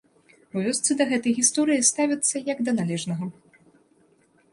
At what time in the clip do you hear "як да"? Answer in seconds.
2.51-2.75